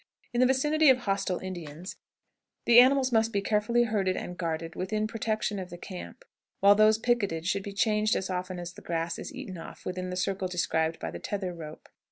In 0.33 0.39
the 0.41 0.47
vicinity 0.47 0.89
of 0.89 0.97
hostile 0.97 1.37
Indians, 1.37 1.95
the 2.65 2.79
animals 2.79 3.11
must 3.11 3.31
be 3.31 3.39
carefully 3.39 3.83
herded 3.83 4.17
and 4.17 4.35
guarded 4.35 4.73
within 4.73 5.05
protection 5.05 5.59
of 5.59 5.69
the 5.69 5.77
camp, 5.77 6.25
while 6.59 6.73
those 6.73 6.97
picketed 6.97 7.45
should 7.45 7.61
be 7.61 7.71
changed 7.71 8.15
as 8.15 8.27
often 8.27 8.57
as 8.57 8.73
the 8.73 8.81
grass 8.81 9.19
is 9.19 9.31
eaten 9.31 9.59
off 9.59 9.85
within 9.85 10.09
the 10.09 10.15
circle 10.17 10.47
described 10.47 10.97
by 10.97 11.11
the 11.11 11.19
tether 11.19 11.53
rope. 11.53 11.87